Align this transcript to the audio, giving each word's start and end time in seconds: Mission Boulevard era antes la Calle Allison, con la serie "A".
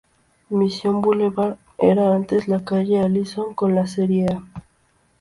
Mission 0.49 0.99
Boulevard 0.99 1.59
era 1.77 2.15
antes 2.15 2.47
la 2.47 2.65
Calle 2.65 3.01
Allison, 3.01 3.53
con 3.53 3.75
la 3.75 3.85
serie 3.85 4.25
"A". 4.29 4.43